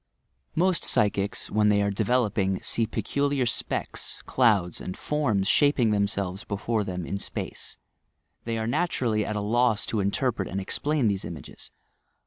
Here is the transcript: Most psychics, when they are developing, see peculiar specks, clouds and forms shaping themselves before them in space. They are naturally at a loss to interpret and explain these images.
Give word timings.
Most 0.55 0.83
psychics, 0.83 1.51
when 1.51 1.69
they 1.69 1.79
are 1.83 1.91
developing, 1.91 2.59
see 2.63 2.87
peculiar 2.87 3.45
specks, 3.45 4.23
clouds 4.23 4.81
and 4.81 4.97
forms 4.97 5.47
shaping 5.47 5.91
themselves 5.91 6.43
before 6.43 6.83
them 6.83 7.05
in 7.05 7.19
space. 7.19 7.77
They 8.45 8.57
are 8.57 8.65
naturally 8.65 9.23
at 9.23 9.35
a 9.35 9.41
loss 9.41 9.85
to 9.85 9.99
interpret 9.99 10.47
and 10.47 10.59
explain 10.59 11.07
these 11.07 11.23
images. 11.23 11.69